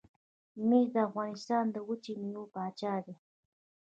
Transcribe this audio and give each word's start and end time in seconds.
ممیز 0.59 0.87
د 0.93 0.97
افغانستان 1.07 1.63
د 1.71 1.77
وچې 1.87 2.13
میوې 2.21 2.43
پاچا 2.53 2.93
دي. 3.05 3.15